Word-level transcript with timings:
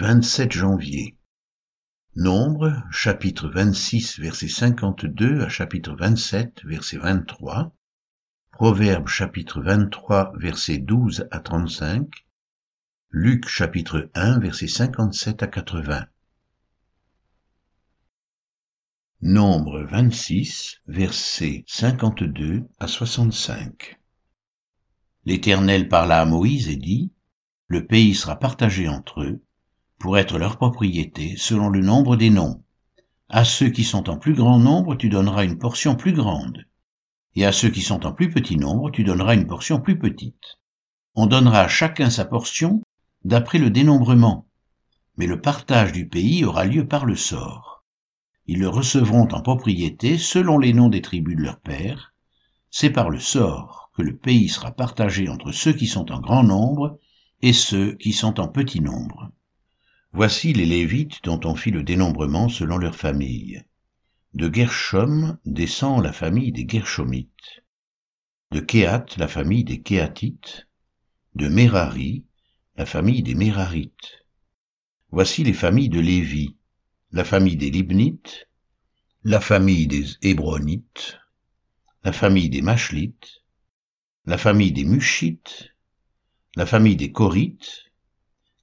27 0.00 0.50
janvier. 0.50 1.14
Nombre, 2.16 2.82
chapitre 2.90 3.50
26, 3.50 4.18
verset 4.18 4.48
52 4.48 5.42
à 5.42 5.50
chapitre 5.50 5.94
27, 5.94 6.62
verset 6.64 6.96
23. 6.96 7.76
Proverbe, 8.50 9.08
chapitre 9.08 9.60
23, 9.60 10.32
verset 10.38 10.78
12 10.78 11.28
à 11.30 11.40
35. 11.40 12.08
Luc, 13.10 13.46
chapitre 13.46 14.10
1, 14.14 14.38
verset 14.38 14.68
57 14.68 15.42
à 15.42 15.46
80. 15.48 16.06
Nombre 19.20 19.82
26, 19.82 20.78
verset 20.86 21.62
52 21.66 22.64
à 22.78 22.86
65. 22.86 24.00
L'Éternel 25.26 25.90
parla 25.90 26.22
à 26.22 26.24
Moïse 26.24 26.70
et 26.70 26.76
dit, 26.76 27.12
Le 27.66 27.86
pays 27.86 28.14
sera 28.14 28.38
partagé 28.38 28.88
entre 28.88 29.20
eux, 29.24 29.42
pour 30.00 30.16
être 30.16 30.38
leur 30.38 30.56
propriété, 30.56 31.34
selon 31.36 31.68
le 31.68 31.82
nombre 31.82 32.16
des 32.16 32.30
noms. 32.30 32.64
À 33.28 33.44
ceux 33.44 33.68
qui 33.68 33.84
sont 33.84 34.08
en 34.08 34.16
plus 34.16 34.32
grand 34.32 34.58
nombre, 34.58 34.96
tu 34.96 35.10
donneras 35.10 35.44
une 35.44 35.58
portion 35.58 35.94
plus 35.94 36.14
grande, 36.14 36.64
et 37.36 37.44
à 37.44 37.52
ceux 37.52 37.68
qui 37.68 37.82
sont 37.82 38.06
en 38.06 38.12
plus 38.12 38.30
petit 38.30 38.56
nombre, 38.56 38.90
tu 38.90 39.04
donneras 39.04 39.34
une 39.34 39.46
portion 39.46 39.78
plus 39.78 39.98
petite. 39.98 40.58
On 41.14 41.26
donnera 41.26 41.60
à 41.60 41.68
chacun 41.68 42.08
sa 42.08 42.24
portion 42.24 42.80
d'après 43.24 43.58
le 43.58 43.68
dénombrement, 43.68 44.48
mais 45.18 45.26
le 45.26 45.38
partage 45.38 45.92
du 45.92 46.08
pays 46.08 46.46
aura 46.46 46.64
lieu 46.64 46.88
par 46.88 47.04
le 47.04 47.14
sort. 47.14 47.84
Ils 48.46 48.58
le 48.58 48.68
recevront 48.68 49.28
en 49.28 49.42
propriété 49.42 50.16
selon 50.16 50.58
les 50.58 50.72
noms 50.72 50.88
des 50.88 51.02
tribus 51.02 51.36
de 51.36 51.42
leur 51.42 51.60
père. 51.60 52.14
C'est 52.70 52.90
par 52.90 53.10
le 53.10 53.20
sort 53.20 53.90
que 53.94 54.02
le 54.02 54.16
pays 54.16 54.48
sera 54.48 54.72
partagé 54.72 55.28
entre 55.28 55.52
ceux 55.52 55.74
qui 55.74 55.86
sont 55.86 56.10
en 56.10 56.20
grand 56.20 56.42
nombre 56.42 56.98
et 57.42 57.52
ceux 57.52 57.96
qui 57.96 58.14
sont 58.14 58.40
en 58.40 58.48
petit 58.48 58.80
nombre. 58.80 59.30
Voici 60.12 60.52
les 60.52 60.66
Lévites 60.66 61.22
dont 61.22 61.40
on 61.44 61.54
fit 61.54 61.70
le 61.70 61.84
dénombrement 61.84 62.48
selon 62.48 62.78
leur 62.78 62.96
famille. 62.96 63.62
De 64.34 64.52
Gershom 64.52 65.38
descend 65.44 66.02
la 66.02 66.12
famille 66.12 66.50
des 66.50 66.66
Gershomites. 66.68 67.62
De 68.50 68.58
Kéat, 68.58 69.06
la 69.18 69.28
famille 69.28 69.62
des 69.62 69.80
Kéatites. 69.80 70.66
De 71.36 71.48
Merari, 71.48 72.24
la 72.76 72.86
famille 72.86 73.22
des 73.22 73.36
Mérarites. 73.36 74.26
Voici 75.12 75.44
les 75.44 75.52
familles 75.52 75.88
de 75.88 76.00
Lévi, 76.00 76.56
la 77.12 77.24
famille 77.24 77.56
des 77.56 77.70
Libnites, 77.70 78.48
la 79.22 79.40
famille 79.40 79.86
des 79.86 80.06
Hébronites, 80.22 81.18
la 82.02 82.12
famille 82.12 82.50
des 82.50 82.62
Machlites, 82.62 83.44
la 84.26 84.38
famille 84.38 84.72
des 84.72 84.84
Mushites, 84.84 85.70
la 86.56 86.66
famille 86.66 86.96
des 86.96 87.12
Korites, 87.12 87.89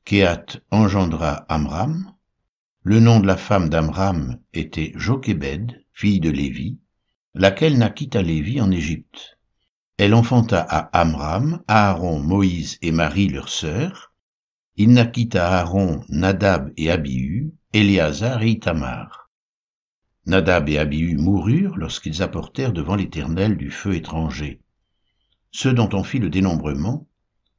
Kéat 0.07 0.63
engendra 0.71 1.45
Amram. 1.49 2.13
Le 2.83 3.01
nom 3.01 3.19
de 3.19 3.27
la 3.27 3.35
femme 3.35 3.67
d'Amram 3.67 4.39
était 4.53 4.93
Jochebed, 4.95 5.83
fille 5.91 6.21
de 6.21 6.29
Lévi, 6.29 6.79
laquelle 7.33 7.77
naquit 7.77 8.11
à 8.13 8.21
Lévi 8.21 8.61
en 8.61 8.71
Égypte. 8.71 9.37
Elle 9.97 10.13
enfanta 10.13 10.61
à 10.61 10.97
Amram, 10.97 11.61
Aaron, 11.67 12.21
Moïse 12.21 12.77
et 12.81 12.93
Marie 12.93 13.27
leur 13.27 13.49
sœur. 13.49 14.13
Il 14.77 14.93
naquit 14.93 15.31
à 15.33 15.59
Aaron 15.59 16.05
Nadab 16.07 16.71
et 16.77 16.89
Abihu, 16.89 17.51
Éléazar 17.73 18.41
et 18.43 18.51
Itamar. 18.51 19.29
Nadab 20.25 20.69
et 20.69 20.77
Abihu 20.77 21.17
moururent 21.17 21.75
lorsqu'ils 21.75 22.23
apportèrent 22.23 22.71
devant 22.71 22.95
l'Éternel 22.95 23.57
du 23.57 23.71
feu 23.71 23.95
étranger. 23.95 24.61
Ceux 25.51 25.73
dont 25.73 25.89
on 25.91 26.05
fit 26.05 26.19
le 26.19 26.29
dénombrement 26.29 27.06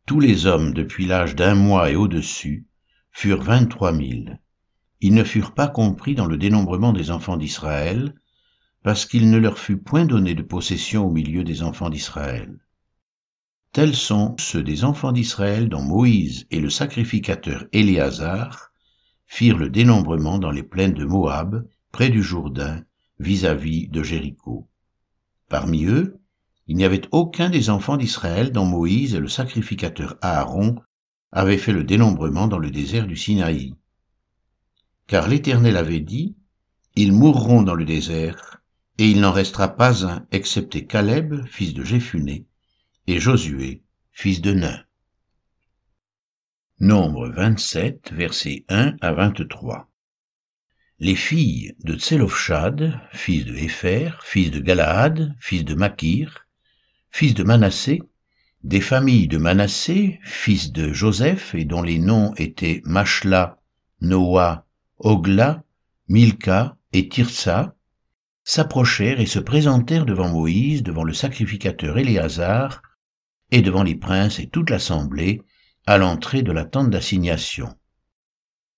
tous 0.09 0.21
les 0.21 0.47
hommes 0.47 0.73
depuis 0.73 1.05
l'âge 1.05 1.37
d'un 1.37 1.55
mois 1.55 1.91
et 1.91 1.95
au-dessus 1.95 2.65
furent 3.13 3.43
vingt-trois 3.43 3.93
mille. 3.93 4.41
Ils 5.03 5.13
ne 5.13 5.23
furent 5.23 5.53
pas 5.53 5.69
compris 5.69 6.15
dans 6.15 6.25
le 6.25 6.39
dénombrement 6.39 6.95
des 6.95 7.11
enfants 7.11 7.37
d'Israël, 7.37 8.15
parce 8.83 9.05
qu'il 9.05 9.31
ne 9.31 9.37
leur 9.37 9.59
fut 9.59 9.77
point 9.77 10.07
donné 10.07 10.35
de 10.35 10.41
possession 10.43 11.05
au 11.05 11.11
milieu 11.11 11.45
des 11.45 11.63
enfants 11.63 11.91
d'Israël. 11.91 12.59
Tels 13.73 13.95
sont 13.95 14.35
ceux 14.39 14.63
des 14.63 14.83
enfants 14.83 15.13
d'Israël 15.13 15.69
dont 15.69 15.83
Moïse 15.83 16.47
et 16.51 16.61
le 16.61 16.71
sacrificateur 16.71 17.67
Éléazar 17.73 18.71
firent 19.27 19.59
le 19.59 19.69
dénombrement 19.69 20.39
dans 20.39 20.51
les 20.51 20.63
plaines 20.63 20.95
de 20.95 21.05
Moab, 21.05 21.69
près 21.93 22.09
du 22.09 22.23
Jourdain, 22.23 22.83
vis-à-vis 23.19 23.89
-vis 23.89 23.91
de 23.91 24.03
Jéricho. 24.03 24.71
Parmi 25.51 25.85
eux, 25.85 26.19
il 26.69 26.77
n'y 26.77 26.85
avait 26.85 27.09
aucun 27.13 27.49
des 27.49 27.71
enfants 27.71 27.97
d'Israël 27.97 28.53
dont 28.53 28.67
Moïse 28.67 29.15
et 29.15 29.21
le 29.21 29.29
sacrificateur 29.29 30.19
Aaron 30.21 30.77
avaient 31.33 31.57
fait 31.57 31.73
le 31.73 31.83
dénombrement 31.83 32.47
dans 32.47 32.59
le 32.59 32.71
désert 32.71 33.07
du 33.07 33.17
Sinaï. 33.17 33.75
Car 35.07 35.29
l'Éternel 35.29 35.79
avait 35.79 36.01
dit, 36.01 36.37
Ils 36.95 37.13
mourront 37.13 37.63
dans 37.63 37.75
le 37.75 37.87
désert, 37.87 38.61
et 38.99 39.09
il 39.09 39.21
n'en 39.21 39.33
restera 39.33 39.69
pas 39.77 40.07
un 40.07 40.27
excepté 40.31 40.87
Caleb, 40.87 41.47
fils 41.47 41.73
de 41.73 41.85
Jéphuné, 41.85 42.47
et 43.07 43.19
Josué, 43.19 43.83
fils 44.13 44.43
de 44.43 44.53
Nun. 44.53 44.85
Nombre 46.81 47.31
27, 47.31 48.13
versets 48.13 48.67
1 48.69 48.97
à 49.01 49.13
23. 49.13 49.89
Les 50.99 51.17
filles 51.17 51.75
de 51.83 51.95
Tselofshad, 51.95 53.01
fils 53.13 53.47
de 53.47 53.55
Hépher, 53.55 54.11
fils 54.23 54.51
de 54.51 54.61
Galaad, 54.61 55.35
fils 55.41 55.65
de 55.65 55.75
Makir, 55.75 56.48
fils 57.11 57.35
de 57.35 57.43
Manassé, 57.43 58.03
des 58.65 58.81
familles 58.81 59.29
de 59.29 59.39
Manassé, 59.39 60.19
fils 60.23 60.73
de 60.73 60.93
Joseph, 60.93 61.55
et 61.55 61.65
dont 61.65 61.83
les 61.83 61.99
noms 61.99 62.35
étaient 62.37 62.83
Machla, 62.85 63.59
Noah, 64.01 64.67
Ogla, 64.99 65.63
Milka 66.09 66.77
et 66.93 67.09
Tirsa, 67.09 67.77
s'approchèrent 68.45 69.21
et 69.21 69.27
se 69.27 69.39
présentèrent 69.39 70.07
devant 70.07 70.29
Moïse, 70.29 70.83
devant 70.83 71.05
le 71.05 71.13
sacrificateur 71.13 71.99
Éléazar, 71.99 72.83
et 73.51 73.63
devant 73.63 73.83
les 73.83 73.95
princes 73.95 74.39
et 74.39 74.49
toute 74.49 74.71
l'assemblée, 74.71 75.43
à 75.87 75.99
l'entrée 75.99 76.43
de 76.43 76.53
la 76.53 76.65
tente 76.65 76.91
d'assignation. 76.91 77.75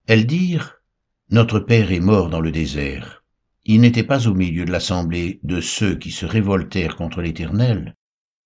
Elles 0.07 0.27
dirent, 0.27 0.83
Notre 1.31 1.61
Père 1.61 1.93
est 1.93 2.01
mort 2.01 2.31
dans 2.31 2.41
le 2.41 2.53
désert. 2.53 3.25
Il 3.65 3.81
n'était 3.81 4.05
pas 4.05 4.27
au 4.27 4.35
milieu 4.35 4.65
de 4.65 4.73
l'assemblée 4.73 5.41
de 5.43 5.61
ceux 5.61 5.97
qui 5.97 6.11
se 6.11 6.27
révoltèrent 6.27 6.97
contre 6.97 7.21
l'Éternel, 7.21 7.97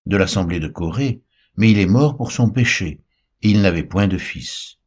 de 0.06 0.16
l'assemblée 0.16 0.60
de 0.60 0.68
Corée, 0.68 1.22
mais 1.56 1.70
il 1.70 1.78
est 1.78 1.86
mort 1.86 2.16
pour 2.16 2.32
son 2.32 2.50
péché, 2.50 3.00
et 3.42 3.50
il 3.50 3.62
n'avait 3.62 3.84
point 3.84 4.08
de 4.08 4.18
fils. 4.18 4.78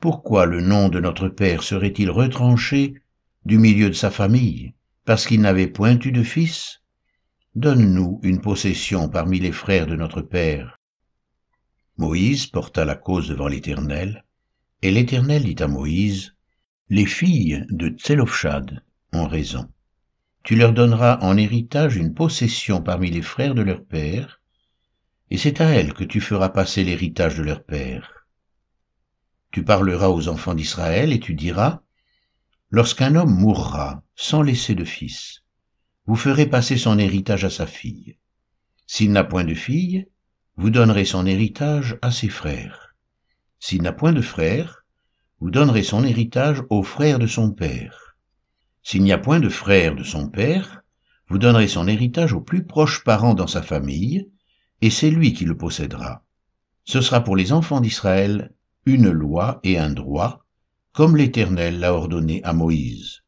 Pourquoi 0.00 0.46
le 0.46 0.60
nom 0.60 0.88
de 0.88 1.00
notre 1.00 1.28
Père 1.28 1.62
serait-il 1.62 2.10
retranché 2.10 2.94
du 3.44 3.58
milieu 3.58 3.88
de 3.88 3.94
sa 3.94 4.10
famille, 4.10 4.74
parce 5.04 5.26
qu'il 5.26 5.40
n'avait 5.40 5.66
point 5.66 5.98
eu 5.98 6.12
de 6.12 6.22
fils? 6.22 6.80
Donne-nous 7.54 8.20
une 8.22 8.40
possession 8.40 9.08
parmi 9.08 9.38
les 9.38 9.52
frères 9.52 9.86
de 9.86 9.96
notre 9.96 10.22
Père. 10.22 10.80
Moïse 11.98 12.46
porta 12.46 12.84
la 12.84 12.94
cause 12.94 13.28
devant 13.28 13.48
l'Éternel, 13.48 14.24
et 14.80 14.90
l'Éternel 14.90 15.44
dit 15.44 15.62
à 15.62 15.68
Moïse, 15.68 16.34
Les 16.88 17.06
filles 17.06 17.64
de 17.70 17.88
Tselofshad 17.88 18.82
ont 19.12 19.26
raison 19.26 19.71
tu 20.42 20.56
leur 20.56 20.72
donneras 20.72 21.18
en 21.20 21.36
héritage 21.36 21.96
une 21.96 22.14
possession 22.14 22.82
parmi 22.82 23.10
les 23.10 23.22
frères 23.22 23.54
de 23.54 23.62
leur 23.62 23.84
père, 23.84 24.40
et 25.30 25.38
c'est 25.38 25.60
à 25.60 25.70
elles 25.70 25.94
que 25.94 26.04
tu 26.04 26.20
feras 26.20 26.48
passer 26.48 26.84
l'héritage 26.84 27.36
de 27.36 27.42
leur 27.42 27.64
père. 27.64 28.26
Tu 29.52 29.64
parleras 29.64 30.08
aux 30.08 30.28
enfants 30.28 30.54
d'Israël 30.54 31.12
et 31.12 31.20
tu 31.20 31.34
diras, 31.34 31.82
Lorsqu'un 32.70 33.16
homme 33.16 33.34
mourra 33.34 34.02
sans 34.16 34.42
laisser 34.42 34.74
de 34.74 34.84
fils, 34.84 35.42
vous 36.06 36.16
ferez 36.16 36.46
passer 36.46 36.76
son 36.76 36.98
héritage 36.98 37.44
à 37.44 37.50
sa 37.50 37.66
fille. 37.66 38.16
S'il 38.86 39.12
n'a 39.12 39.24
point 39.24 39.44
de 39.44 39.54
fille, 39.54 40.06
vous 40.56 40.70
donnerez 40.70 41.04
son 41.04 41.26
héritage 41.26 41.98
à 42.02 42.10
ses 42.10 42.28
frères. 42.28 42.94
S'il 43.60 43.82
n'a 43.82 43.92
point 43.92 44.12
de 44.12 44.22
frères, 44.22 44.84
vous 45.38 45.50
donnerez 45.50 45.82
son 45.82 46.02
héritage 46.02 46.62
aux 46.70 46.82
frères 46.82 47.18
de 47.18 47.26
son 47.26 47.52
père. 47.52 48.01
S'il 48.82 49.02
n'y 49.02 49.12
a 49.12 49.18
point 49.18 49.40
de 49.40 49.48
frère 49.48 49.94
de 49.94 50.02
son 50.02 50.28
père, 50.28 50.82
vous 51.28 51.38
donnerez 51.38 51.68
son 51.68 51.88
héritage 51.88 52.32
au 52.32 52.40
plus 52.40 52.64
proche 52.64 53.04
parent 53.04 53.34
dans 53.34 53.46
sa 53.46 53.62
famille, 53.62 54.28
et 54.80 54.90
c'est 54.90 55.10
lui 55.10 55.32
qui 55.32 55.44
le 55.44 55.56
possédera. 55.56 56.24
Ce 56.84 57.00
sera 57.00 57.22
pour 57.22 57.36
les 57.36 57.52
enfants 57.52 57.80
d'Israël 57.80 58.52
une 58.84 59.10
loi 59.10 59.60
et 59.62 59.78
un 59.78 59.90
droit, 59.90 60.44
comme 60.92 61.16
l'Éternel 61.16 61.78
l'a 61.78 61.94
ordonné 61.94 62.42
à 62.42 62.52
Moïse. 62.52 63.22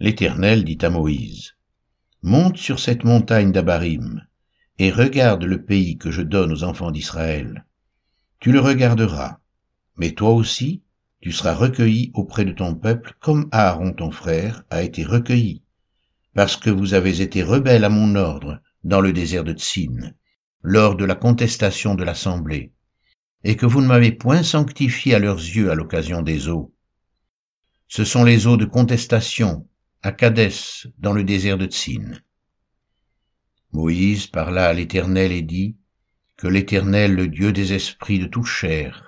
L'Éternel 0.00 0.64
dit 0.64 0.78
à 0.82 0.90
Moïse, 0.90 1.54
Monte 2.22 2.56
sur 2.56 2.80
cette 2.80 3.04
montagne 3.04 3.52
d'Abarim, 3.52 4.26
et 4.78 4.90
regarde 4.90 5.44
le 5.44 5.64
pays 5.64 5.96
que 5.98 6.10
je 6.10 6.22
donne 6.22 6.52
aux 6.52 6.64
enfants 6.64 6.90
d'Israël. 6.90 7.64
Tu 8.40 8.52
le 8.52 8.60
regarderas, 8.60 9.38
mais 9.96 10.12
toi 10.12 10.30
aussi, 10.30 10.82
tu 11.20 11.32
seras 11.32 11.54
recueilli 11.54 12.10
auprès 12.14 12.44
de 12.44 12.52
ton 12.52 12.74
peuple 12.74 13.14
comme 13.20 13.48
Aaron 13.52 13.92
ton 13.92 14.10
frère 14.10 14.64
a 14.70 14.82
été 14.82 15.04
recueilli, 15.04 15.62
parce 16.34 16.56
que 16.56 16.70
vous 16.70 16.94
avez 16.94 17.20
été 17.20 17.42
rebelles 17.42 17.84
à 17.84 17.88
mon 17.88 18.14
ordre 18.14 18.60
dans 18.84 19.00
le 19.00 19.12
désert 19.12 19.44
de 19.44 19.52
Tsin, 19.52 20.12
lors 20.62 20.96
de 20.96 21.04
la 21.04 21.14
contestation 21.14 21.94
de 21.94 22.04
l'assemblée. 22.04 22.72
et 23.44 23.56
que 23.56 23.66
vous 23.66 23.80
ne 23.80 23.86
m'avez 23.86 24.12
point 24.12 24.42
sanctifié 24.42 25.14
à 25.14 25.18
leurs 25.18 25.38
yeux 25.38 25.70
à 25.70 25.74
l'occasion 25.74 26.22
des 26.22 26.48
eaux. 26.48 26.74
Ce 27.86 28.04
sont 28.04 28.24
les 28.24 28.46
eaux 28.46 28.56
de 28.56 28.64
contestation 28.64 29.66
à 30.02 30.12
Cadès, 30.12 30.88
dans 30.98 31.12
le 31.12 31.24
désert 31.24 31.58
de 31.58 31.66
Tsin. 31.66 32.12
Moïse 33.72 34.26
parla 34.26 34.66
à 34.68 34.72
l'Éternel 34.72 35.32
et 35.32 35.42
dit, 35.42 35.76
Que 36.36 36.48
l'Éternel, 36.48 37.14
le 37.14 37.28
Dieu 37.28 37.52
des 37.52 37.72
esprits 37.72 38.18
de 38.18 38.26
toute 38.26 38.46
chair, 38.46 39.07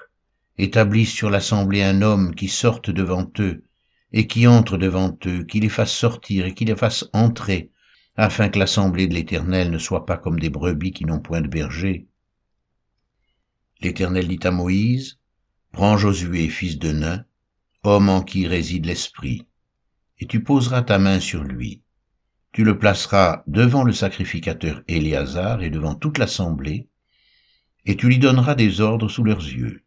établisse 0.63 1.13
sur 1.13 1.31
l'assemblée 1.31 1.83
un 1.83 2.03
homme 2.03 2.35
qui 2.35 2.49
sorte 2.49 2.91
devant 2.91 3.31
eux, 3.39 3.65
et 4.13 4.27
qui 4.27 4.47
entre 4.47 4.77
devant 4.77 5.17
eux, 5.27 5.45
qui 5.45 5.61
les 5.61 5.69
fasse 5.69 5.93
sortir 5.93 6.47
et 6.47 6.55
qui 6.55 6.65
les 6.65 6.77
fasse 6.77 7.09
entrer, 7.13 7.71
afin 8.17 8.49
que 8.49 8.59
l'assemblée 8.59 9.07
de 9.07 9.15
l'Éternel 9.15 9.71
ne 9.71 9.79
soit 9.79 10.05
pas 10.05 10.19
comme 10.19 10.39
des 10.39 10.51
brebis 10.51 10.93
qui 10.93 11.05
n'ont 11.05 11.21
point 11.21 11.41
de 11.41 11.49
berger. 11.49 12.07
L'Éternel 13.81 14.29
dit 14.29 14.41
à 14.43 14.51
Moïse, 14.51 15.19
Prends 15.73 15.97
Josué, 15.97 16.49
fils 16.49 16.79
de 16.79 16.93
Nain, 16.93 17.25
homme 17.83 18.09
en 18.09 18.23
qui 18.23 18.47
réside 18.47 18.85
l'Esprit, 18.85 19.47
et 20.19 20.27
tu 20.27 20.43
poseras 20.43 20.83
ta 20.83 20.99
main 20.99 21.21
sur 21.21 21.45
lui. 21.45 21.83
Tu 22.53 22.65
le 22.65 22.79
placeras 22.79 23.45
devant 23.47 23.85
le 23.85 23.93
sacrificateur 23.93 24.83
Éléazar 24.89 25.63
et 25.63 25.71
devant 25.71 25.95
toute 25.95 26.19
l'assemblée, 26.19 26.89
et 27.87 27.97
tu 27.97 28.09
lui 28.09 28.19
donneras 28.19 28.57
des 28.57 28.81
ordres 28.81 29.09
sous 29.09 29.25
leurs 29.25 29.45
yeux. 29.45 29.85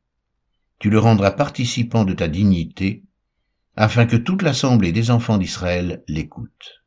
Tu 0.83 0.89
le 0.89 1.00
rendras 1.00 1.31
participant 1.31 2.03
de 2.03 2.12
ta 2.12 2.27
dignité, 2.27 3.06
afin 3.77 4.06
que 4.06 4.18
toute 4.18 4.41
l'assemblée 4.41 4.91
des 4.91 5.12
enfants 5.12 5.38
d'Israël 5.38 6.03
l'écoute. 6.09 6.83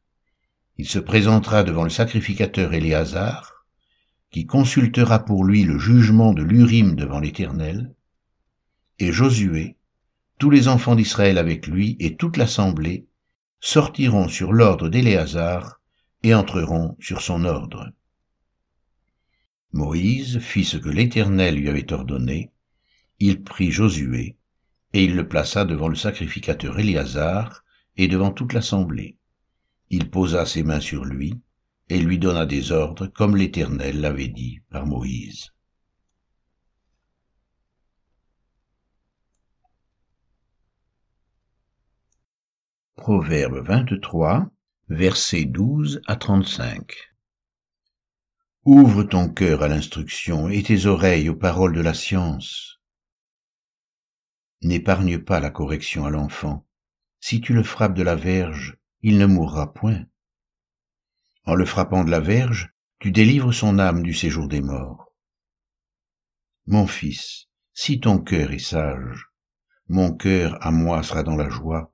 Il 0.76 0.86
se 0.86 0.98
présentera 0.98 1.62
devant 1.62 1.82
le 1.82 1.88
sacrificateur 1.88 2.74
Éléazar, 2.74 3.64
qui 4.30 4.44
consultera 4.44 5.24
pour 5.24 5.46
lui 5.46 5.62
le 5.62 5.78
jugement 5.78 6.34
de 6.34 6.42
l'Urim 6.42 6.94
devant 6.94 7.20
l'Éternel, 7.20 7.94
et 8.98 9.12
Josué, 9.12 9.78
tous 10.38 10.50
les 10.50 10.68
enfants 10.68 10.94
d'Israël 10.94 11.38
avec 11.38 11.66
lui 11.66 11.96
et 11.98 12.16
toute 12.16 12.36
l'assemblée 12.36 13.06
sortiront 13.60 14.28
sur 14.28 14.52
l'ordre 14.52 14.90
d'Éléazar 14.90 15.80
et 16.22 16.34
entreront 16.34 16.98
sur 17.00 17.22
son 17.22 17.46
ordre. 17.46 17.90
Moïse 19.72 20.38
fit 20.40 20.66
ce 20.66 20.76
que 20.76 20.90
l'Éternel 20.90 21.54
lui 21.54 21.70
avait 21.70 21.94
ordonné, 21.94 22.52
il 23.18 23.42
prit 23.42 23.70
Josué, 23.70 24.36
et 24.92 25.04
il 25.04 25.16
le 25.16 25.26
plaça 25.28 25.64
devant 25.64 25.88
le 25.88 25.96
sacrificateur 25.96 26.78
Éléazar 26.78 27.64
et 27.96 28.08
devant 28.08 28.30
toute 28.30 28.52
l'assemblée. 28.52 29.16
Il 29.90 30.10
posa 30.10 30.46
ses 30.46 30.62
mains 30.62 30.80
sur 30.80 31.04
lui 31.04 31.40
et 31.88 31.98
lui 31.98 32.18
donna 32.18 32.46
des 32.46 32.72
ordres 32.72 33.06
comme 33.06 33.36
l'Éternel 33.36 34.00
l'avait 34.00 34.28
dit 34.28 34.60
par 34.70 34.86
Moïse. 34.86 35.52
Proverbe 42.96 43.64
23, 43.64 44.50
versets 44.88 45.44
12 45.44 46.00
à 46.06 46.16
35. 46.16 46.92
Ouvre 48.64 49.04
ton 49.04 49.28
cœur 49.28 49.62
à 49.62 49.68
l'instruction 49.68 50.48
et 50.48 50.62
tes 50.64 50.86
oreilles 50.86 51.28
aux 51.28 51.36
paroles 51.36 51.74
de 51.74 51.80
la 51.80 51.94
science 51.94 52.75
N'épargne 54.62 55.18
pas 55.18 55.40
la 55.40 55.50
correction 55.50 56.06
à 56.06 56.10
l'enfant. 56.10 56.66
Si 57.20 57.40
tu 57.40 57.52
le 57.52 57.62
frappes 57.62 57.94
de 57.94 58.02
la 58.02 58.16
verge, 58.16 58.76
il 59.02 59.18
ne 59.18 59.26
mourra 59.26 59.72
point. 59.72 60.06
En 61.44 61.54
le 61.54 61.64
frappant 61.64 62.04
de 62.04 62.10
la 62.10 62.20
verge, 62.20 62.72
tu 62.98 63.10
délivres 63.12 63.52
son 63.52 63.78
âme 63.78 64.02
du 64.02 64.14
séjour 64.14 64.48
des 64.48 64.62
morts. 64.62 65.12
Mon 66.66 66.86
fils, 66.86 67.46
si 67.72 68.00
ton 68.00 68.18
cœur 68.18 68.52
est 68.52 68.58
sage, 68.58 69.26
mon 69.88 70.12
cœur 70.12 70.58
à 70.66 70.70
moi 70.70 71.02
sera 71.02 71.22
dans 71.22 71.36
la 71.36 71.48
joie, 71.48 71.92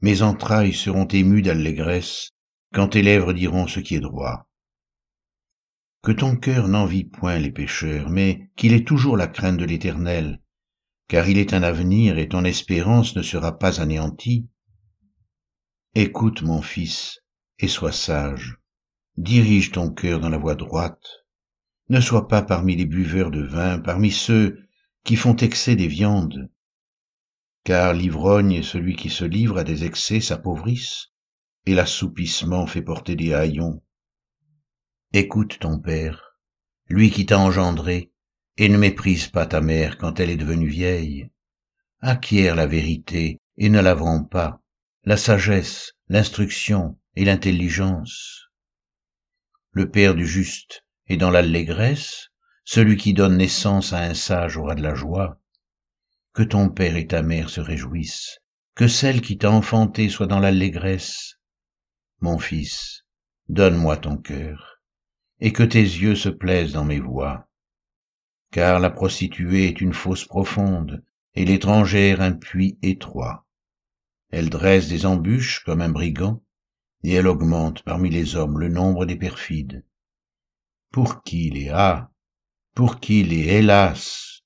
mes 0.00 0.22
entrailles 0.22 0.74
seront 0.74 1.08
émues 1.08 1.42
d'allégresse 1.42 2.30
quand 2.72 2.88
tes 2.88 3.02
lèvres 3.02 3.32
diront 3.32 3.66
ce 3.66 3.80
qui 3.80 3.96
est 3.96 4.00
droit. 4.00 4.48
Que 6.02 6.12
ton 6.12 6.36
cœur 6.36 6.68
n'envie 6.68 7.04
point 7.04 7.38
les 7.38 7.50
pécheurs, 7.50 8.10
mais 8.10 8.50
qu'il 8.56 8.72
ait 8.74 8.84
toujours 8.84 9.16
la 9.16 9.26
crainte 9.26 9.56
de 9.56 9.64
l'Éternel, 9.64 10.40
car 11.08 11.28
il 11.28 11.38
est 11.38 11.54
un 11.54 11.62
avenir 11.62 12.18
et 12.18 12.28
ton 12.28 12.44
espérance 12.44 13.14
ne 13.16 13.22
sera 13.22 13.58
pas 13.58 13.80
anéantie. 13.80 14.48
Écoute, 15.94 16.42
mon 16.42 16.62
fils, 16.62 17.20
et 17.58 17.68
sois 17.68 17.92
sage. 17.92 18.58
Dirige 19.16 19.72
ton 19.72 19.90
cœur 19.90 20.20
dans 20.20 20.28
la 20.28 20.38
voie 20.38 20.56
droite. 20.56 21.24
Ne 21.88 22.00
sois 22.00 22.28
pas 22.28 22.42
parmi 22.42 22.76
les 22.76 22.84
buveurs 22.84 23.30
de 23.30 23.42
vin, 23.42 23.78
parmi 23.78 24.10
ceux 24.10 24.66
qui 25.04 25.16
font 25.16 25.36
excès 25.36 25.76
des 25.76 25.86
viandes. 25.86 26.50
Car 27.64 27.94
l'ivrogne 27.94 28.52
et 28.52 28.62
celui 28.62 28.96
qui 28.96 29.08
se 29.08 29.24
livre 29.24 29.58
à 29.58 29.64
des 29.64 29.84
excès 29.84 30.20
s'appauvrissent, 30.20 31.12
et 31.64 31.74
l'assoupissement 31.74 32.66
fait 32.66 32.82
porter 32.82 33.16
des 33.16 33.32
haillons. 33.32 33.82
Écoute 35.12 35.58
ton 35.60 35.78
père, 35.78 36.36
lui 36.88 37.10
qui 37.10 37.24
t'a 37.26 37.38
engendré, 37.38 38.12
et 38.58 38.68
ne 38.68 38.78
méprise 38.78 39.28
pas 39.28 39.46
ta 39.46 39.60
mère 39.60 39.98
quand 39.98 40.18
elle 40.18 40.30
est 40.30 40.36
devenue 40.36 40.68
vieille. 40.68 41.30
Acquiert 42.00 42.54
la 42.54 42.66
vérité 42.66 43.40
et 43.58 43.68
ne 43.68 43.80
la 43.80 43.94
vends 43.94 44.24
pas, 44.24 44.62
la 45.04 45.16
sagesse, 45.16 45.92
l'instruction 46.08 46.98
et 47.16 47.24
l'intelligence. 47.24 48.48
Le 49.72 49.90
Père 49.90 50.14
du 50.14 50.26
juste 50.26 50.84
est 51.06 51.16
dans 51.16 51.30
l'allégresse, 51.30 52.28
celui 52.64 52.96
qui 52.96 53.12
donne 53.12 53.36
naissance 53.36 53.92
à 53.92 53.98
un 53.98 54.14
sage 54.14 54.56
aura 54.56 54.74
de 54.74 54.82
la 54.82 54.94
joie. 54.94 55.40
Que 56.32 56.42
ton 56.42 56.68
Père 56.70 56.96
et 56.96 57.06
ta 57.06 57.22
mère 57.22 57.50
se 57.50 57.60
réjouissent, 57.60 58.38
que 58.74 58.88
celle 58.88 59.20
qui 59.20 59.38
t'a 59.38 59.50
enfanté 59.50 60.08
soit 60.08 60.26
dans 60.26 60.40
l'allégresse. 60.40 61.36
Mon 62.20 62.38
fils, 62.38 63.04
donne-moi 63.48 63.98
ton 63.98 64.16
cœur, 64.16 64.80
et 65.40 65.52
que 65.52 65.62
tes 65.62 65.82
yeux 65.82 66.16
se 66.16 66.30
plaisent 66.30 66.72
dans 66.72 66.84
mes 66.84 67.00
voies 67.00 67.46
car 68.56 68.80
la 68.80 68.88
prostituée 68.88 69.68
est 69.68 69.82
une 69.82 69.92
fosse 69.92 70.24
profonde, 70.24 71.04
et 71.34 71.44
l'étrangère 71.44 72.22
un 72.22 72.32
puits 72.32 72.78
étroit. 72.80 73.46
Elle 74.30 74.48
dresse 74.48 74.88
des 74.88 75.04
embûches 75.04 75.62
comme 75.62 75.82
un 75.82 75.90
brigand, 75.90 76.42
et 77.02 77.12
elle 77.12 77.26
augmente 77.26 77.82
parmi 77.82 78.08
les 78.08 78.34
hommes 78.34 78.58
le 78.58 78.70
nombre 78.70 79.04
des 79.04 79.16
perfides. 79.16 79.84
Pour 80.90 81.22
qui 81.22 81.50
les 81.50 81.68
a 81.68 82.10
Pour 82.74 82.98
qui 82.98 83.22
les 83.24 83.46
hélas 83.58 84.40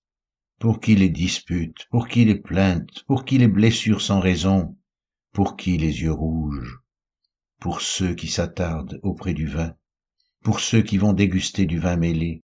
Pour 0.58 0.80
qui 0.80 0.96
les 0.96 1.10
disputes 1.10 1.86
Pour 1.92 2.08
qui 2.08 2.24
les 2.24 2.40
plaintes 2.40 3.04
Pour 3.04 3.24
qui 3.24 3.38
les 3.38 3.46
blessures 3.46 4.02
sans 4.02 4.18
raison 4.18 4.76
Pour 5.32 5.56
qui 5.56 5.78
les 5.78 6.02
yeux 6.02 6.12
rouges 6.12 6.80
Pour 7.60 7.80
ceux 7.80 8.16
qui 8.16 8.26
s'attardent 8.26 8.98
auprès 9.04 9.34
du 9.34 9.46
vin 9.46 9.76
Pour 10.42 10.58
ceux 10.58 10.82
qui 10.82 10.98
vont 10.98 11.12
déguster 11.12 11.64
du 11.64 11.78
vin 11.78 11.94
mêlé 11.94 12.42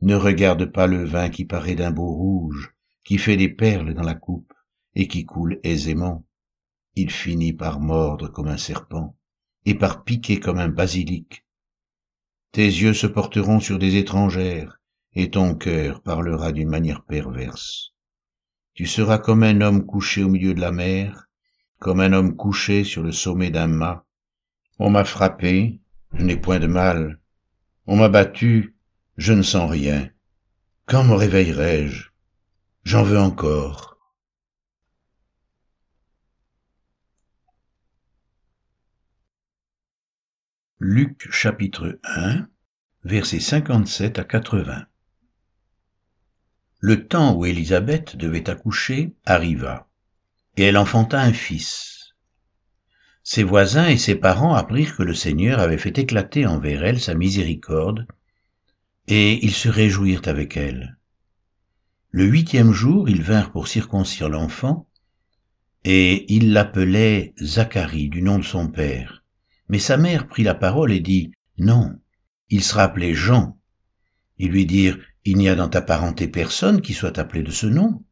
ne 0.00 0.14
regarde 0.14 0.66
pas 0.66 0.86
le 0.86 1.04
vin 1.04 1.28
qui 1.28 1.44
paraît 1.44 1.74
d'un 1.74 1.90
beau 1.90 2.12
rouge, 2.12 2.74
qui 3.04 3.18
fait 3.18 3.36
des 3.36 3.48
perles 3.48 3.94
dans 3.94 4.02
la 4.02 4.14
coupe, 4.14 4.52
et 4.94 5.08
qui 5.08 5.24
coule 5.24 5.60
aisément. 5.62 6.26
Il 6.94 7.10
finit 7.10 7.52
par 7.52 7.80
mordre 7.80 8.28
comme 8.28 8.48
un 8.48 8.58
serpent, 8.58 9.16
et 9.64 9.74
par 9.74 10.04
piquer 10.04 10.40
comme 10.40 10.58
un 10.58 10.68
basilic. 10.68 11.44
Tes 12.52 12.66
yeux 12.66 12.94
se 12.94 13.06
porteront 13.06 13.60
sur 13.60 13.78
des 13.78 13.96
étrangères, 13.96 14.80
et 15.14 15.30
ton 15.30 15.54
cœur 15.54 16.02
parlera 16.02 16.52
d'une 16.52 16.68
manière 16.68 17.04
perverse. 17.04 17.92
Tu 18.74 18.86
seras 18.86 19.18
comme 19.18 19.42
un 19.42 19.60
homme 19.60 19.86
couché 19.86 20.22
au 20.22 20.28
milieu 20.28 20.54
de 20.54 20.60
la 20.60 20.72
mer, 20.72 21.28
comme 21.78 22.00
un 22.00 22.12
homme 22.12 22.36
couché 22.36 22.84
sur 22.84 23.02
le 23.02 23.12
sommet 23.12 23.50
d'un 23.50 23.68
mât. 23.68 24.06
On 24.78 24.90
m'a 24.90 25.04
frappé, 25.04 25.80
je 26.12 26.24
n'ai 26.24 26.36
point 26.36 26.58
de 26.58 26.66
mal. 26.66 27.20
On 27.86 27.96
m'a 27.96 28.08
battu, 28.08 28.73
je 29.16 29.32
ne 29.32 29.42
sens 29.42 29.70
rien. 29.70 30.10
Quand 30.86 31.04
me 31.04 31.14
réveillerai-je? 31.14 32.10
J'en 32.84 33.02
veux 33.02 33.18
encore. 33.18 33.98
Luc 40.80 41.30
chapitre 41.30 41.98
1, 42.04 42.46
versets 43.04 43.40
57 43.40 44.18
à 44.18 44.24
80. 44.24 44.86
Le 46.80 47.06
temps 47.08 47.34
où 47.34 47.46
Élisabeth 47.46 48.16
devait 48.16 48.50
accoucher 48.50 49.14
arriva, 49.24 49.88
et 50.58 50.64
elle 50.64 50.76
enfanta 50.76 51.18
un 51.20 51.32
fils. 51.32 52.14
Ses 53.22 53.44
voisins 53.44 53.88
et 53.88 53.96
ses 53.96 54.16
parents 54.16 54.54
apprirent 54.54 54.96
que 54.96 55.02
le 55.02 55.14
Seigneur 55.14 55.60
avait 55.60 55.78
fait 55.78 55.96
éclater 55.96 56.44
envers 56.44 56.84
elle 56.84 57.00
sa 57.00 57.14
miséricorde, 57.14 58.06
et 59.06 59.44
ils 59.44 59.52
se 59.52 59.68
réjouirent 59.68 60.26
avec 60.26 60.56
elle. 60.56 60.96
Le 62.10 62.24
huitième 62.24 62.72
jour, 62.72 63.08
ils 63.08 63.22
vinrent 63.22 63.50
pour 63.50 63.68
circoncire 63.68 64.28
l'enfant, 64.28 64.88
et 65.84 66.32
ils 66.32 66.52
l'appelaient 66.52 67.34
Zacharie 67.42 68.08
du 68.08 68.22
nom 68.22 68.38
de 68.38 68.44
son 68.44 68.68
père. 68.68 69.24
Mais 69.68 69.78
sa 69.78 69.96
mère 69.96 70.28
prit 70.28 70.42
la 70.42 70.54
parole 70.54 70.92
et 70.92 71.00
dit, 71.00 71.32
Non, 71.58 71.98
il 72.48 72.62
sera 72.62 72.84
appelé 72.84 73.14
Jean. 73.14 73.58
Ils 74.38 74.50
lui 74.50 74.64
dirent, 74.64 74.98
Il 75.24 75.36
n'y 75.36 75.48
a 75.48 75.54
dans 75.54 75.68
ta 75.68 75.82
parenté 75.82 76.28
personne 76.28 76.80
qui 76.80 76.94
soit 76.94 77.18
appelé 77.18 77.42
de 77.42 77.50
ce 77.50 77.66
nom. 77.66 78.02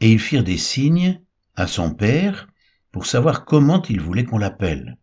Et 0.00 0.10
ils 0.12 0.20
firent 0.20 0.44
des 0.44 0.58
signes 0.58 1.22
à 1.54 1.66
son 1.66 1.94
père 1.94 2.48
pour 2.90 3.06
savoir 3.06 3.44
comment 3.44 3.82
il 3.82 4.00
voulait 4.00 4.24
qu'on 4.24 4.38
l'appelle. 4.38 4.98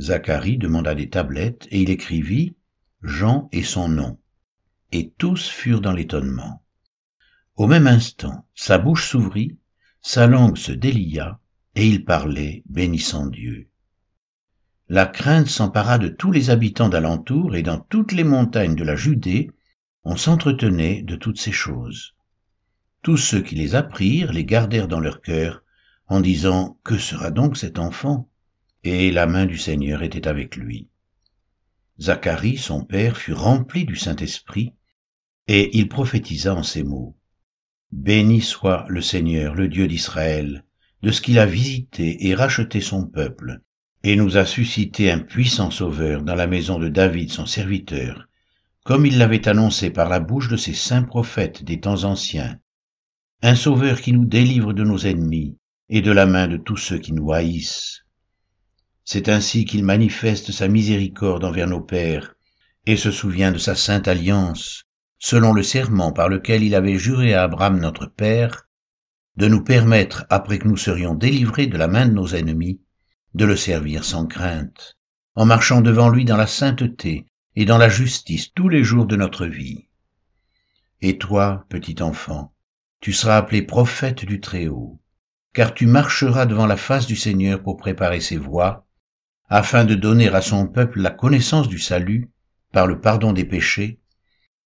Zacharie 0.00 0.58
demanda 0.58 0.94
des 0.94 1.08
tablettes 1.08 1.68
et 1.70 1.80
il 1.82 1.90
écrivit 1.90 2.56
Jean 3.02 3.48
et 3.52 3.62
son 3.62 3.88
nom. 3.88 4.18
Et 4.92 5.12
tous 5.18 5.48
furent 5.48 5.80
dans 5.80 5.92
l'étonnement. 5.92 6.62
Au 7.56 7.66
même 7.66 7.86
instant, 7.86 8.46
sa 8.54 8.78
bouche 8.78 9.08
s'ouvrit, 9.08 9.58
sa 10.02 10.26
langue 10.26 10.56
se 10.56 10.72
délia, 10.72 11.40
et 11.74 11.88
il 11.88 12.04
parlait, 12.04 12.62
bénissant 12.66 13.26
Dieu. 13.26 13.68
La 14.88 15.06
crainte 15.06 15.48
s'empara 15.48 15.98
de 15.98 16.08
tous 16.08 16.30
les 16.30 16.50
habitants 16.50 16.88
d'alentour, 16.88 17.56
et 17.56 17.62
dans 17.62 17.80
toutes 17.80 18.12
les 18.12 18.24
montagnes 18.24 18.76
de 18.76 18.84
la 18.84 18.96
Judée, 18.96 19.50
on 20.04 20.16
s'entretenait 20.16 21.02
de 21.02 21.16
toutes 21.16 21.40
ces 21.40 21.52
choses. 21.52 22.14
Tous 23.02 23.16
ceux 23.16 23.42
qui 23.42 23.56
les 23.56 23.74
apprirent 23.74 24.32
les 24.32 24.44
gardèrent 24.44 24.88
dans 24.88 25.00
leur 25.00 25.20
cœur, 25.20 25.64
en 26.06 26.20
disant 26.20 26.78
Que 26.84 26.98
sera 26.98 27.30
donc 27.30 27.56
cet 27.56 27.78
enfant? 27.78 28.28
Et 28.84 29.10
la 29.10 29.26
main 29.26 29.46
du 29.46 29.58
Seigneur 29.58 30.02
était 30.02 30.28
avec 30.28 30.56
lui. 30.56 30.88
Zacharie, 32.00 32.58
son 32.58 32.84
père, 32.84 33.16
fut 33.16 33.32
rempli 33.32 33.84
du 33.84 33.96
Saint-Esprit, 33.96 34.74
et 35.48 35.76
il 35.78 35.88
prophétisa 35.88 36.54
en 36.54 36.62
ces 36.62 36.82
mots. 36.82 37.16
Béni 37.92 38.40
soit 38.40 38.84
le 38.88 39.00
Seigneur, 39.00 39.54
le 39.54 39.68
Dieu 39.68 39.86
d'Israël, 39.88 40.64
de 41.02 41.10
ce 41.10 41.20
qu'il 41.20 41.38
a 41.38 41.46
visité 41.46 42.26
et 42.26 42.34
racheté 42.34 42.80
son 42.80 43.06
peuple, 43.06 43.60
et 44.02 44.16
nous 44.16 44.36
a 44.36 44.44
suscité 44.44 45.10
un 45.10 45.20
puissant 45.20 45.70
sauveur 45.70 46.22
dans 46.22 46.34
la 46.34 46.46
maison 46.46 46.78
de 46.78 46.88
David 46.88 47.30
son 47.30 47.46
serviteur, 47.46 48.28
comme 48.84 49.06
il 49.06 49.18
l'avait 49.18 49.48
annoncé 49.48 49.90
par 49.90 50.08
la 50.08 50.20
bouche 50.20 50.48
de 50.48 50.56
ses 50.56 50.74
saints 50.74 51.02
prophètes 51.02 51.64
des 51.64 51.80
temps 51.80 52.04
anciens, 52.04 52.58
un 53.42 53.54
sauveur 53.54 54.00
qui 54.00 54.12
nous 54.12 54.24
délivre 54.24 54.72
de 54.72 54.84
nos 54.84 54.98
ennemis 54.98 55.58
et 55.88 56.02
de 56.02 56.10
la 56.10 56.26
main 56.26 56.48
de 56.48 56.56
tous 56.56 56.76
ceux 56.76 56.98
qui 56.98 57.12
nous 57.12 57.32
haïssent. 57.32 58.05
C'est 59.08 59.28
ainsi 59.28 59.64
qu'il 59.64 59.84
manifeste 59.84 60.50
sa 60.50 60.66
miséricorde 60.66 61.44
envers 61.44 61.68
nos 61.68 61.80
pères 61.80 62.34
et 62.86 62.96
se 62.96 63.12
souvient 63.12 63.52
de 63.52 63.58
sa 63.58 63.76
sainte 63.76 64.08
alliance, 64.08 64.82
selon 65.20 65.52
le 65.52 65.62
serment 65.62 66.10
par 66.10 66.28
lequel 66.28 66.64
il 66.64 66.74
avait 66.74 66.98
juré 66.98 67.32
à 67.32 67.44
Abraham 67.44 67.78
notre 67.78 68.06
Père, 68.06 68.66
de 69.36 69.46
nous 69.46 69.62
permettre, 69.62 70.26
après 70.28 70.58
que 70.58 70.66
nous 70.66 70.76
serions 70.76 71.14
délivrés 71.14 71.68
de 71.68 71.78
la 71.78 71.86
main 71.86 72.06
de 72.06 72.14
nos 72.14 72.34
ennemis, 72.34 72.80
de 73.34 73.44
le 73.44 73.56
servir 73.56 74.02
sans 74.02 74.26
crainte, 74.26 74.96
en 75.36 75.46
marchant 75.46 75.82
devant 75.82 76.08
lui 76.08 76.24
dans 76.24 76.36
la 76.36 76.48
sainteté 76.48 77.26
et 77.54 77.64
dans 77.64 77.78
la 77.78 77.88
justice 77.88 78.52
tous 78.54 78.68
les 78.68 78.82
jours 78.82 79.06
de 79.06 79.14
notre 79.14 79.46
vie. 79.46 79.86
Et 81.00 81.16
toi, 81.16 81.64
petit 81.68 82.02
enfant, 82.02 82.52
tu 83.00 83.12
seras 83.12 83.36
appelé 83.36 83.62
prophète 83.62 84.24
du 84.24 84.40
Très-Haut, 84.40 85.00
car 85.52 85.74
tu 85.74 85.86
marcheras 85.86 86.46
devant 86.46 86.66
la 86.66 86.76
face 86.76 87.06
du 87.06 87.14
Seigneur 87.14 87.62
pour 87.62 87.76
préparer 87.76 88.20
ses 88.20 88.36
voies, 88.36 88.85
afin 89.48 89.84
de 89.84 89.94
donner 89.94 90.28
à 90.28 90.40
son 90.40 90.66
peuple 90.66 91.00
la 91.00 91.10
connaissance 91.10 91.68
du 91.68 91.78
salut 91.78 92.30
par 92.72 92.86
le 92.86 93.00
pardon 93.00 93.32
des 93.32 93.44
péchés, 93.44 94.00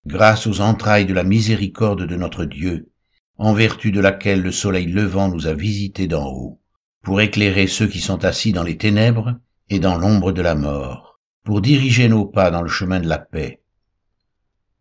grâce 0.06 0.46
aux 0.46 0.60
entrailles 0.60 1.06
de 1.06 1.14
la 1.14 1.24
miséricorde 1.24 2.06
de 2.06 2.16
notre 2.16 2.44
Dieu, 2.44 2.90
en 3.36 3.52
vertu 3.52 3.92
de 3.92 4.00
laquelle 4.00 4.42
le 4.42 4.52
soleil 4.52 4.86
levant 4.86 5.28
nous 5.28 5.46
a 5.46 5.54
visités 5.54 6.06
d'en 6.06 6.26
haut, 6.26 6.60
pour 7.02 7.20
éclairer 7.20 7.66
ceux 7.66 7.86
qui 7.86 8.00
sont 8.00 8.24
assis 8.24 8.52
dans 8.52 8.62
les 8.62 8.76
ténèbres 8.76 9.38
et 9.68 9.78
dans 9.78 9.96
l'ombre 9.96 10.32
de 10.32 10.42
la 10.42 10.54
mort 10.54 11.10
pour 11.44 11.60
diriger 11.60 12.08
nos 12.08 12.26
pas 12.26 12.50
dans 12.50 12.62
le 12.62 12.68
chemin 12.68 13.00
de 13.00 13.08
la 13.08 13.18
paix. 13.18 13.62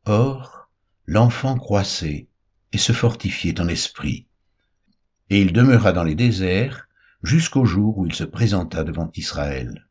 Or, 0.06 0.70
l'enfant 1.06 1.58
croissait 1.58 2.28
et 2.74 2.78
se 2.78 2.92
fortifiait 2.92 3.60
en 3.60 3.68
esprit, 3.68 4.28
et 5.30 5.42
il 5.42 5.54
demeura 5.54 5.92
dans 5.92 6.04
les 6.04 6.16
déserts 6.16 6.88
jusqu'au 7.24 7.66
jour 7.66 7.98
où 7.98 8.06
il 8.06 8.14
se 8.14 8.24
présenta 8.24 8.84
devant 8.84 9.12
Israël. 9.16 9.89